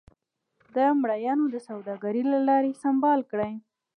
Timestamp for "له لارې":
2.33-2.71